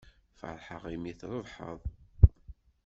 Ferḥeɣ 0.39 0.83
imi 0.95 1.13
trebḥeḍ. 1.19 1.81